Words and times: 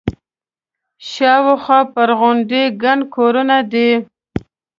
شاوخوا 1.11 1.79
پر 1.93 2.09
غونډۍ 2.19 2.63
ګڼ 2.83 2.99
کورونه 3.15 3.57
دي. 3.71 3.89